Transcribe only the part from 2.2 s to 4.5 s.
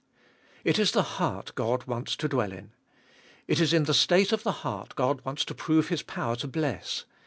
dwell in. It is in the state of